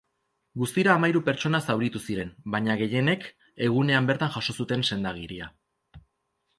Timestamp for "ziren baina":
2.09-2.79